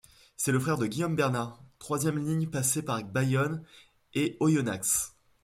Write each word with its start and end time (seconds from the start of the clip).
C'est 0.35 0.51
le 0.51 0.59
frère 0.59 0.79
de 0.79 0.87
Guillaume 0.87 1.15
Bernad, 1.15 1.53
troisième 1.77 2.17
ligne 2.17 2.49
passé 2.49 2.81
par 2.83 3.03
Bayonne 3.03 3.63
et 4.15 4.35
Oyonnax. 4.39 5.15